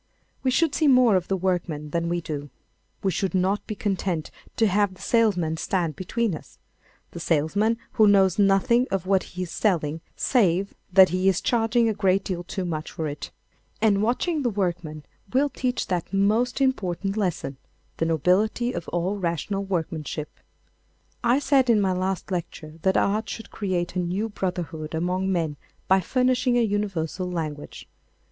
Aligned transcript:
We 0.41 0.49
should 0.49 0.73
see 0.73 0.87
more 0.87 1.15
of 1.15 1.27
the 1.27 1.37
workman 1.37 1.91
than 1.91 2.09
we 2.09 2.21
do. 2.21 2.49
We 3.03 3.11
should 3.11 3.35
not 3.35 3.67
be 3.67 3.75
content 3.75 4.31
to 4.55 4.65
have 4.65 4.95
the 4.95 5.01
salesman 5.03 5.57
stand 5.57 5.95
between 5.95 6.33
us—the 6.33 7.19
salesman 7.19 7.77
who 7.91 8.07
knows 8.07 8.39
nothing 8.39 8.87
of 8.89 9.05
what 9.05 9.21
he 9.37 9.43
is 9.43 9.51
selling 9.51 10.01
save 10.15 10.73
that 10.91 11.09
he 11.09 11.29
is 11.29 11.39
charging 11.39 11.87
a 11.87 11.93
great 11.93 12.23
deal 12.23 12.43
too 12.43 12.65
much 12.65 12.91
for 12.91 13.07
it. 13.07 13.29
And 13.79 14.01
watching 14.01 14.41
the 14.41 14.49
workman 14.49 15.03
will 15.33 15.49
teach 15.49 15.85
that 15.85 16.11
most 16.11 16.61
important 16.61 17.15
lesson—the 17.15 18.05
nobility 18.05 18.73
of 18.73 18.87
all 18.87 19.17
rational 19.19 19.63
workmanship. 19.63 20.31
I 21.23 21.37
said 21.37 21.69
in 21.69 21.79
my 21.79 21.91
last 21.93 22.31
lecture 22.31 22.79
that 22.81 22.97
art 22.97 23.31
would 23.37 23.51
create 23.51 23.95
a 23.95 23.99
new 23.99 24.29
brotherhood 24.29 24.95
among 24.95 25.31
men 25.31 25.57
by 25.87 25.99
furnishing 26.01 26.57
a 26.57 26.61
universal 26.61 27.29
language. 27.29 27.87